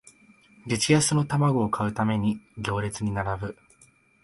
[0.65, 3.57] 激安の玉子を買うために行列に並ぶ